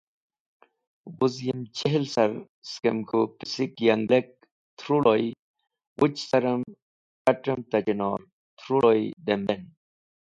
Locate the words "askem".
2.63-2.97